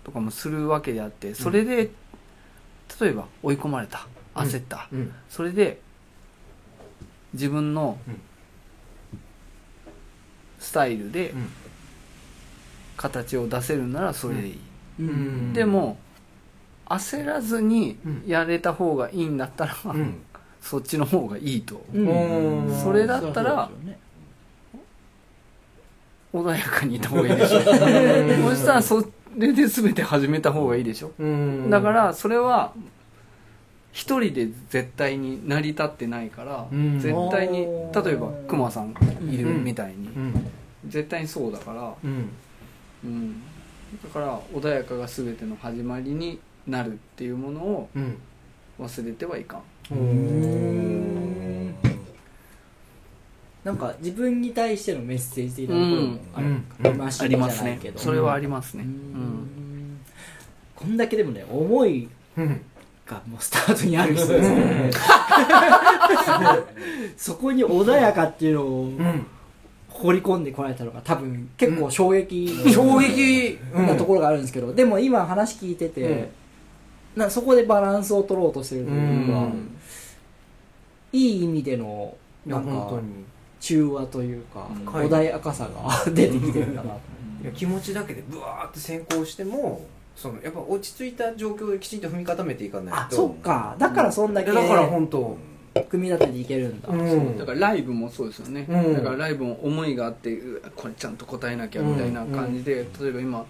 [0.04, 1.92] とかもするわけであってそれで
[3.00, 5.13] 例えば追い込まれた焦った、うん。
[5.30, 5.80] それで
[7.34, 8.22] 自分のうん。
[10.60, 11.50] スタイルでうん。
[12.96, 14.60] 形を出せるならそれでいい、
[15.00, 15.54] うん。
[15.54, 15.98] でも
[16.86, 20.22] 焦らずにやれた方がいいんだったら、うん。
[20.62, 21.84] そっちの方がいいと。
[21.93, 22.67] うん。
[22.67, 22.84] うん。
[22.84, 23.98] それだったらね
[26.34, 27.60] 穏やかにいた方がいいでしょ。
[27.62, 27.72] そ
[28.56, 29.06] したらそ
[29.38, 31.12] れで全て始めた方がいいでしょ。
[31.19, 31.69] うん。
[31.69, 32.74] だからそれは
[33.91, 37.00] 一人で絶対に成り立ってないから、うん。
[37.00, 40.52] 絶対に例えばクマさんがいるみたいに、うん。
[40.88, 42.30] 絶対にそうだから、うん。
[43.04, 43.41] うん、
[44.02, 48.17] だから穏やかが全ての始まりになるっていうものをうん。
[48.80, 49.62] 忘れてはいかん。
[49.91, 51.76] うん
[53.63, 56.47] なんか自分に対してのメッセージ的なところもある
[56.91, 56.97] うん。
[56.97, 57.58] ましたありますね。
[57.58, 57.99] じゃないけど。
[57.99, 58.91] それはありますね、ううん。
[58.91, 59.99] ん
[60.76, 62.62] こんだけでもね思いうん
[63.06, 64.89] がもうスタートにある人ですね
[67.17, 69.26] そこに穏やかっていうのをうん。
[69.89, 73.60] 放り込んでこられたのが多分結構衝撃衝撃。
[73.76, 76.32] なところがあるんですけど、でも今話聞いてて、
[77.15, 79.78] なそこでバランスを取ろうとしてるというか、うん。
[81.12, 83.26] いい意味でのなんか本当に。
[83.60, 86.99] 中和というか、うん穏やかさが出てきてるんだなと。
[87.43, 89.86] いや気持ちだけでブワーって先行しても
[90.17, 92.99] そのやっぱ落ち着いた状況できちんと踏み固めていかないと。
[92.99, 93.76] あそっか。
[93.80, 95.38] だからそんだけいやだから本当。
[95.89, 97.38] 組み立てていけるんだ、うん。
[97.38, 98.93] だからライブもそうですよね、うん。
[98.95, 100.38] だからライブも思いがあって
[100.76, 103.45] これちゃんと答えなきゃみたいな感じで、例えば今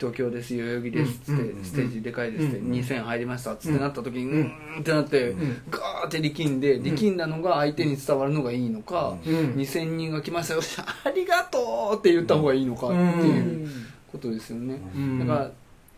[0.00, 4.42] 東京です代々木ですっつって、うんステージでかいですって、うん2000入りましたっつってなった時にううん。
[4.76, 5.62] ーんってなって、ん。
[5.70, 9.34] ガーって力んで力んだのが相手に伝わるのがいいのか、うん。
[9.56, 13.68] 2000人が来ましたよし ありがとうって言った方がいいのかっていう
[14.10, 15.18] ことですよね、うん。
[15.18, 15.50] だから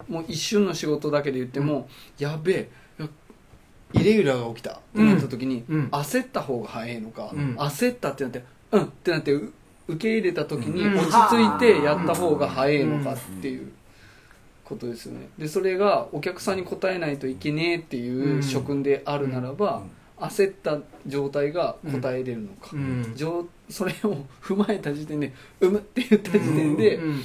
[0.08, 1.88] もう一瞬の仕事だけで言っても、
[2.18, 2.70] やべえ
[3.94, 5.88] イレギュラーが起きたってなった時に、うん。
[5.92, 7.56] 焦った方が早いのか、うん。
[7.56, 9.52] 焦ったってなってうんってなってう
[9.88, 10.98] 受け入れた時にうん。
[10.98, 13.70] 落ち着いてやった方が早いのかっていう
[14.72, 15.28] ことですよね。
[15.38, 19.82] でそれがお客さんに答えないといけねえっていう諸君であるならば、
[20.18, 23.12] 焦った状態が答えれるのか、うん。
[23.16, 27.22] 上それを踏まえた時点で「うむ」って言った時点で、うん。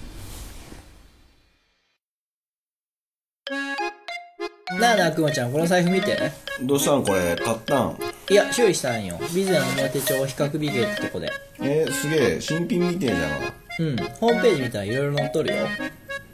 [4.78, 6.16] なあなあくまちゃん、この財布見て。
[6.62, 7.04] どうしたん？
[7.04, 7.96] これ買ったん？
[8.30, 9.18] いや、修理したんよ。
[9.28, 11.30] 備前表帳比較美芸ってとこで。
[11.60, 15.64] えー、すげえ新品みてえじゃうん、ホームページ見たらいろいろ載っとるよ。
[15.64, 15.70] んあ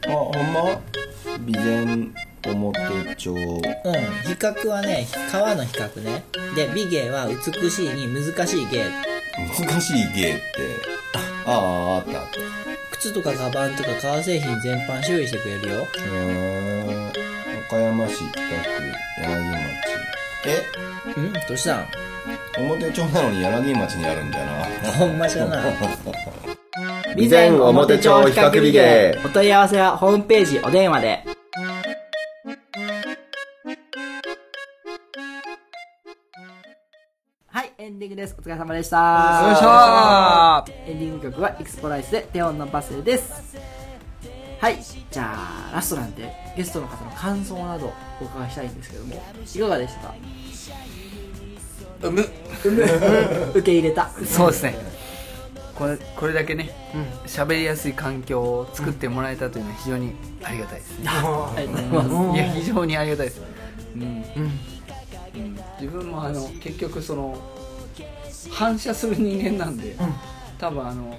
[0.09, 0.81] ほんま？
[1.47, 3.63] 備前表帳うん、比
[4.39, 6.25] 較はね、川の比較ね。
[6.55, 8.85] で、美芸は美しいに難しい芸。
[9.59, 10.43] 難しい芸って
[11.47, 12.39] あああったあった
[12.97, 15.75] 靴とかカバンとか革製品全般修理してくれるよ。
[15.77, 17.11] へー
[17.71, 18.39] 和歌山市北区
[19.23, 19.90] 柳町
[20.47, 21.21] え？
[21.21, 21.33] ん？
[21.33, 21.87] どうしたん？
[22.59, 25.63] 表町なのに柳町にあるんだなほんまじゃな。
[27.13, 31.25] 備 前表帳比較美芸お問い合わせはホームページお電話で。
[37.53, 38.37] はい、エンディングです。
[38.39, 39.43] お疲れ様でした。
[39.45, 43.80] よいしょーエンディング曲はエクスポライスでテオンのバスです。
[44.61, 44.79] はい、
[45.11, 45.35] じゃ
[45.71, 50.15] あ、ラストなんで、ゲストの方の感想などお伺いしたいんですけども、いかがでしたか？
[52.03, 52.21] うむ。
[53.57, 54.11] 受け入れた。
[54.27, 54.77] そうですね。
[55.75, 56.71] これこれだけね
[57.27, 62.37] 喋、りやすい環境を作ってもらえたというのは非常にありがたいですね、ありがとうございます。
[62.37, 63.41] いや非常にありがたいです、
[63.95, 64.03] うん。
[64.03, 64.61] うん。
[65.81, 67.39] 自分もあの結局その
[68.51, 69.97] 反射する人間なんで、
[70.59, 71.17] 多分あの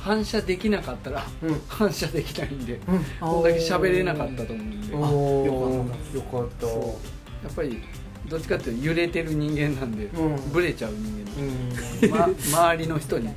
[0.00, 1.60] 反射できなかったら、うん。
[1.68, 3.04] 反射できないんで、うん。
[3.20, 4.94] こんだけ喋れなかったと思うんで。
[4.94, 4.98] お
[5.46, 5.84] よ
[6.14, 6.66] よかった。
[6.66, 7.44] そう。
[7.44, 7.82] やっぱり
[8.28, 10.36] どっちかっていうと揺れてる人間なんで、うん。
[10.52, 10.98] ブレちゃう人
[11.42, 12.10] うん。
[12.10, 12.18] 間、
[12.56, 13.34] ま、周りの人にうん。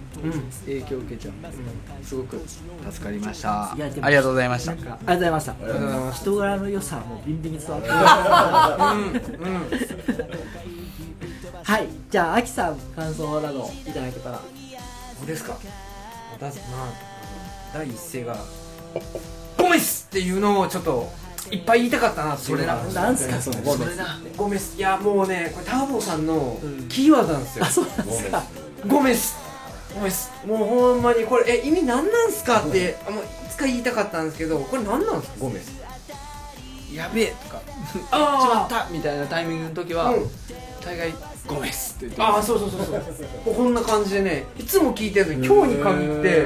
[0.66, 1.34] 影響を受けちゃう。
[1.34, 1.50] んで
[2.06, 2.40] すごく
[2.90, 3.72] 助かりました。
[3.74, 3.82] あり
[4.16, 4.72] がとうございました。
[4.72, 5.54] ありがとうございました。
[6.14, 7.90] 人柄の良さはもうビンビンに伝わって
[11.64, 11.88] はい。
[12.10, 14.38] じゃあアキさん感想などいただけたら。
[14.38, 14.44] ど
[15.24, 15.58] うですか
[16.50, 16.94] だまあ
[17.74, 18.38] 第一声が
[19.58, 21.12] 「ゴメス!」っていうのをちょっと
[21.52, 23.42] いっぱい言いたかったなっていうのがそれなんすか？
[23.42, 24.00] そのゴメス。
[24.38, 27.66] ゴメスいやもうねこれターボさんのうんキーワードなんですよ。
[27.66, 28.44] あそうなんですか
[28.88, 29.36] ゴメス
[29.96, 32.62] ゴメスもうほんまにこれえ意味何なんすか？
[32.62, 35.72] ってあもういつか言いたかったんですけどこれ何なんですかゴメス
[36.94, 37.28] やべえ！
[37.44, 37.62] とか。
[38.12, 38.88] あしまった！
[38.92, 40.30] みたいなタイミングの時は、うん。
[40.86, 41.12] 大概
[41.48, 42.22] ごめんっすって言って。
[42.22, 42.92] ああそうそうそうそう。
[43.46, 46.46] もうこんな感じでねいつも聞いてるのに今日に限って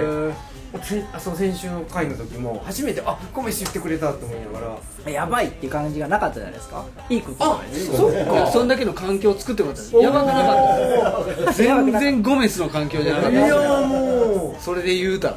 [1.17, 5.11] そう先週の回の時も初めてあゴメス言ってくれたと思いながら。
[5.11, 6.83] やばいっていう感じがなかったじゃないですか？
[7.09, 7.61] いいことあ
[7.95, 8.47] そっか。
[8.51, 9.95] そんだけの環境を作ってよかったです。
[9.95, 13.53] やばくなかった全然ゴメスの環境じゃなかっいたです。
[13.53, 15.35] やもそれで言うたら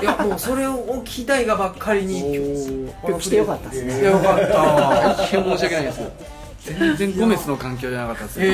[0.00, 2.34] ういやもうそれを聞きたいがばっかりに
[3.04, 4.00] 今日来てよかったですね。
[4.00, 5.26] いやよかった。
[5.26, 6.00] 申し訳ないです
[6.74, 8.46] 全然ゴメスの環境じゃなかったですえ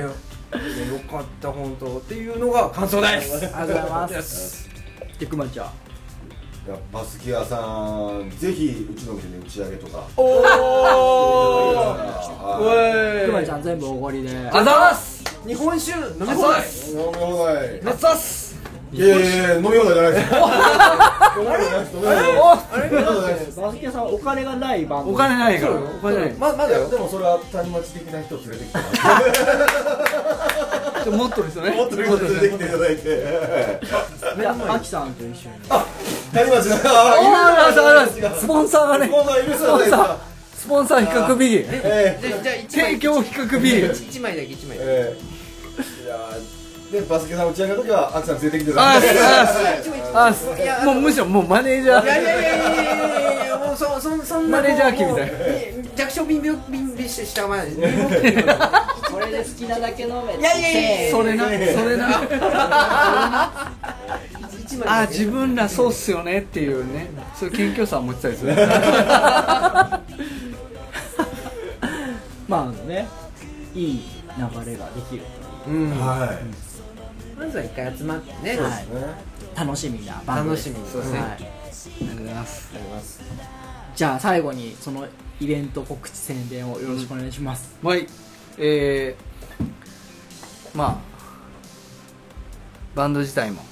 [0.00, 0.02] え。
[0.02, 1.98] よかった本当。
[1.98, 3.36] っていうのが感想です。
[3.36, 4.68] ありがとうございます。
[5.18, 7.56] でくまちゃんいやバスキアさ
[8.18, 10.04] んぜひうちの店で打ち上げとか。
[10.16, 10.42] おお
[11.76, 14.30] はくまちゃん全部おごりで。
[14.50, 15.22] あざます。
[15.46, 16.62] 日本酒飲み放題。
[16.62, 17.80] い飲み放題
[18.94, 20.24] いやいやいや飲み放題じゃないです。
[20.34, 23.60] 飲み放題じゃないです。
[23.60, 25.72] バスケさんお金がないバンドお金ないから。
[25.72, 25.76] お
[26.06, 26.34] 金ない。
[26.38, 26.88] ままだよ。
[26.88, 28.78] でもそれは谷町的な人連れてきて
[31.04, 31.70] ちょ もっとですよね。
[31.72, 33.08] もっと連れてきていただいて。
[34.38, 35.56] いやアキさんと一緒に。
[36.32, 36.76] 谷町の。
[36.76, 37.16] あ
[37.68, 39.06] あスポンサーがね。
[39.06, 39.76] スポンサーいるスポ
[40.80, 41.00] ンサー。
[41.04, 44.90] 比較ビリえじゃあじゃあ一枚提供比較ビリ一枚だけ一枚だけ。
[44.90, 45.16] え
[46.04, 46.16] いや
[46.94, 49.18] でバスケさん打ち上げの時はアキさん連れてきてあだいて
[50.14, 55.32] ああもうむしろもうマネージャいやいーやいやいやいやいやもうそそそんな マネージャー機みたいな
[55.96, 61.50] 弱小貧病貧病してしたまで これで好きなだけ飲めいやいやいやそれなそ
[61.88, 62.06] れな。
[64.86, 67.08] あ自分らそうっすよねっていうね。
[67.38, 68.54] そういう謙虚さを持ってたりする
[72.48, 73.06] まあね
[73.74, 74.04] いい
[74.36, 75.22] 流れができる
[75.68, 75.90] うん。
[75.90, 76.63] はい
[77.44, 78.58] まずは一回集まってね。
[78.58, 78.86] はい。
[78.86, 80.70] ね楽しみなバンドです。
[80.70, 81.02] 楽しみ。
[81.02, 81.20] ですね。
[81.20, 81.30] はい。
[81.30, 83.22] ありがとうございます。
[83.94, 85.06] じゃあ最後にその
[85.40, 88.06] イベント告知宣伝をよろしくお願いします、はい。
[88.58, 90.98] えー、まあ
[92.94, 93.62] バンド自体も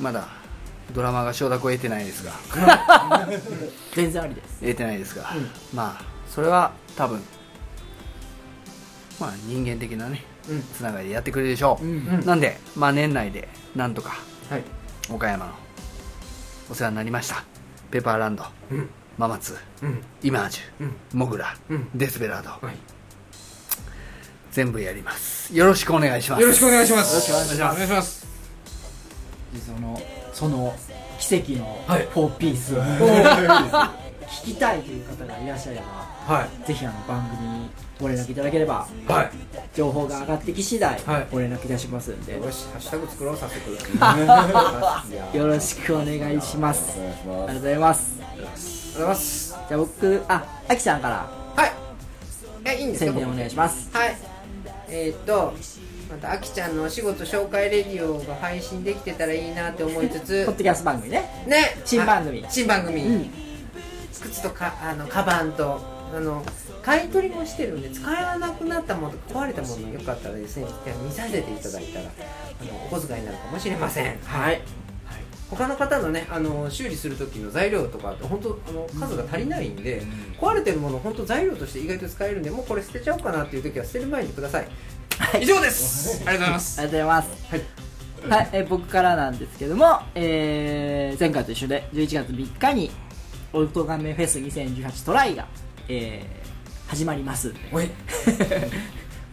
[0.00, 0.28] まだ
[0.92, 2.32] ドラマが承諾を得てないですが。
[3.94, 4.60] 全然ありです。
[4.60, 5.32] 得てないですが、
[5.72, 7.22] まあそれは多分
[9.20, 10.31] まあ人間的なねうん
[10.76, 12.26] つながりでやってくれるでしょう、うん。
[12.26, 14.16] なんでまあ年内でなんとか
[14.50, 14.62] はい。
[15.10, 15.52] 岡山の
[16.70, 17.44] お世話になりました。
[17.90, 18.88] ペーパーランド、うん。
[19.18, 20.02] ママツうん。
[20.22, 20.96] イマージュ、うん。
[21.12, 21.88] モグラ、うん。
[21.94, 22.76] デスペラード、はい。
[24.50, 25.54] 全部やります。
[25.54, 26.42] よろしくお願いします。
[26.42, 27.14] よろしくお願いします。
[27.14, 27.74] よろしくお願いします。
[27.74, 28.26] お願いします
[29.66, 30.02] その
[30.32, 30.74] その
[31.18, 32.08] 奇跡のはい。
[32.08, 32.82] 4ピースを
[34.32, 36.66] 聞きたいという方がいらっしゃればはい。
[36.66, 39.30] ぜひあの番組にご連絡いただければはい。
[39.74, 41.26] 情報が上がってき次第はい。
[41.30, 45.36] ご連絡いたしますんで、よしハッシュタグ作ろう早速。
[45.36, 46.92] よろしくお願いします。
[46.98, 48.20] ありがとうまございます。
[48.20, 48.52] ありがとう
[48.94, 49.48] ございます。
[49.68, 51.30] じゃあ僕ああきさんから。
[51.56, 51.72] はい。
[52.64, 53.12] えいいんですか？
[53.12, 53.88] 宣伝お願いします。
[53.92, 54.16] はい。
[54.88, 55.54] えーっと
[56.10, 60.44] またあきちゃんのお仕事紹介レディオが配信できてたらいいなって思いつつ。
[60.46, 61.44] ポッドキャスト番組ね。
[61.46, 61.76] ね。
[61.86, 62.42] 新番組。
[62.42, 62.50] はい。
[62.52, 63.30] 新番組、うん
[64.22, 65.80] 靴とかあのカバンと
[66.14, 66.44] あの
[66.82, 70.66] 買い取りもしてるんで使わなくなったものとか壊れたものよかったらですね
[71.04, 72.10] 見させていただいたら
[72.60, 74.18] あのお小遣いになるかもしれません。
[74.24, 74.60] はい。
[75.50, 80.02] 他の方のねあの修理する時の材料とかって本当あの数が足りないんで、
[80.40, 84.68] 壊れてるもの本当材料として意外と使えるんでもうこれ捨てちゃおうかなっていう時は捨てる前にください、
[85.42, 86.22] 以上です。
[86.26, 86.80] ありがとうございます。
[86.80, 87.28] ありがとうございます。
[87.50, 92.90] はい、はい、えー僕からなんですけども、えー前回と一緒で11月3日に
[93.52, 95.46] オルトガメフェス2018トライが、
[95.88, 96.42] えー
[96.92, 97.54] 始まります。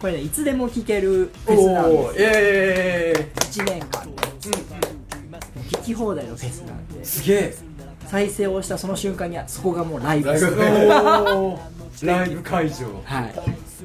[0.00, 5.70] これねいつでも聴けるフェスなんですええ1年間で。
[5.70, 7.04] 聴き放題のフェスなんで。
[7.04, 7.54] すげえ。
[8.06, 10.56] 再生をしたその瞬間にはそこがもうライブライブ。
[12.02, 12.86] ライブ会場。
[13.04, 13.34] はい、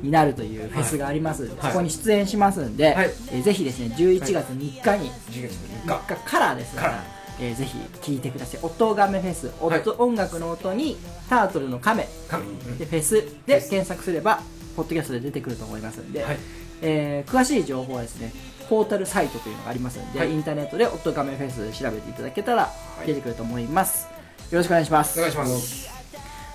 [0.01, 1.71] になるというフェスがありますんで、はい。
[1.71, 3.11] そこに出演しますんで、はい。
[3.33, 4.69] えーぜひですね11月3日
[5.03, 6.81] に、10月3 3日からですね。
[6.81, 8.59] からえーぜひ聴いてください。
[8.61, 9.51] 音亀フェス。
[9.59, 9.83] 音、はい。
[9.97, 10.97] 音楽の音に
[11.29, 12.03] タートルの亀。
[12.03, 14.41] 日でフェスで検索すれば
[14.75, 16.37] ポッドキャストで出てくると思いますんで、はい。
[16.81, 18.31] えー詳しい情報はですね
[18.69, 20.31] ポータルサイトというのがありますので、はい。
[20.31, 22.71] インターネットで「オットガメフェス」調べていただけたら
[23.03, 23.07] い。
[23.07, 24.07] 出てくると思います、
[24.51, 25.19] よろしくお願いします。
[25.19, 25.95] お願いします。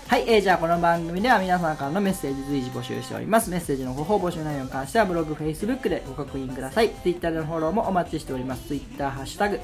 [0.09, 3.49] はい、えー、じゃあこの番組では皆様からのメッセージ随時募集しております。
[3.49, 6.91] メッセージのご方募集内容に関してはブログ、フェイスブックでご確認ください。
[7.05, 8.67] Twitter でのフォローもお待ちしております。
[8.67, 9.61] Twitter ハッシュタグ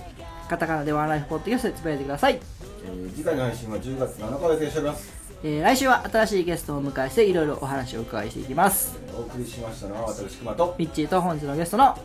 [0.49, 2.40] カタカナでワンライフポッドキャストでつぶやいてください、
[2.84, 5.12] えー次回の配信は10月7日で停止しております。
[5.42, 8.99] えー来週は新しいゲストをお迎えしていろいろお話をお伺いしていきます。
[9.16, 10.74] お送りしましたのは私熊と。
[10.78, 11.99] ミッチーと本日のゲストの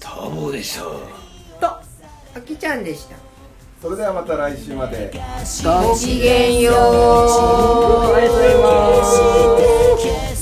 [0.00, 0.90] 多忙でしたと
[2.36, 3.16] あきちゃんでした。
[3.80, 5.10] それではまた来週まで。
[5.64, 6.74] ごきげんよう。
[8.14, 10.33] ありがとうございます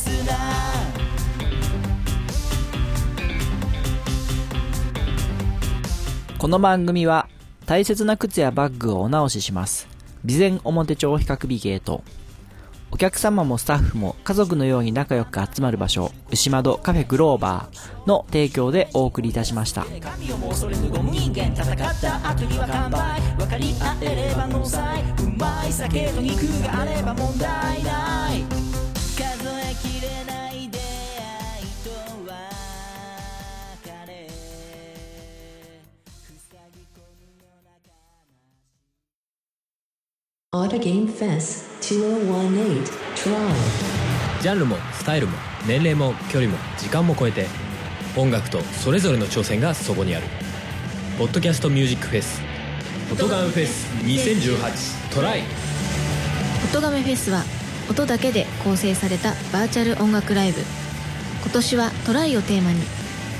[6.42, 7.28] この番組は
[7.66, 9.86] 大切な靴やバッグをお直しします。
[10.26, 12.02] 備前表帳比較美ゲート
[12.90, 19.84] お客様もスタッフも家族のように仲良く集まる場所牛窓カフェグローバーの提供でお送りいたしました。
[20.00, 28.61] 神をも恐れぬゴム人間戦った後には完売分かり合えればノーサイうまい酒と肉があれば問題ない。
[44.42, 45.32] ジャンルもスタイルも
[45.66, 47.46] 年齢も距離も時間も超えて
[48.18, 50.26] 音楽とそれぞれの挑戦がそこにある
[51.16, 52.42] 「ポッドキャストミュージックフェス」
[53.10, 55.42] 「音ガンフェス2018トライ」
[56.70, 57.44] 音ガメフェスは
[57.88, 60.60] 音だけで構成されたバーチャル音楽ライブ。
[61.40, 62.82] 今年はトライをテーマに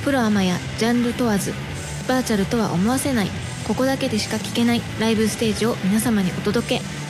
[0.03, 1.53] プロアマやジャンル問わず
[2.09, 3.31] バーチャルとは思わせない
[3.69, 7.02] ここだけでしか聴けないライブステージを皆様にお届け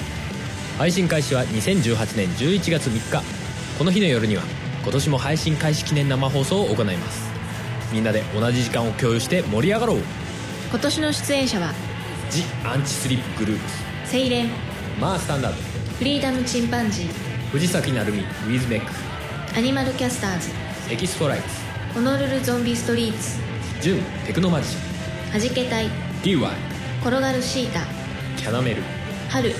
[0.78, 3.22] 配信開始は2018年11月3日。
[3.78, 4.42] この日の夜には
[4.82, 7.30] 今年も配信開始記念生放送を行います。
[7.92, 9.98] みんなで同じ時間を共有して盛り上がろう。
[10.70, 11.72] 今年の出演者は
[12.30, 13.70] 「ジ・アンチスリップグループ。
[14.06, 14.50] スセイレン」
[15.00, 15.58] 「マースタンダード」
[15.98, 17.08] フリーダムチンパンジー
[17.52, 18.92] 藤崎鳴海ウィズメック。
[19.56, 20.48] アニマルキャスターズ
[20.90, 21.44] エキストライツ。
[21.94, 23.38] ホノルルゾンビストリーツ
[23.82, 24.76] ジュンテクノマジシ
[25.30, 25.90] はじけたいャン
[26.22, 26.50] DY
[27.02, 27.80] 転がるシータ
[28.36, 28.82] キャナメル。
[29.28, 29.54] 春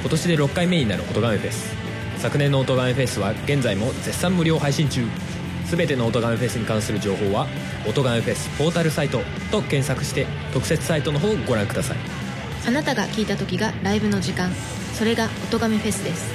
[0.00, 1.74] 今年で6回目になる音ガメフェス。
[2.18, 5.04] 昨年の音ガメフェスは現在も絶賛無料配信中。
[5.66, 7.46] 全ての音ガメフェスに関する情報は
[7.86, 11.96] 「音ガメフェスポータルサイト」と検索して特設サイトの方をご覧ください。
[12.66, 14.50] あなたが聴いた時がライブの時間。
[14.94, 16.30] それが音ガメフェスです。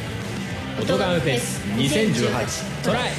[0.81, 3.11] 音ガメフェス2018トライ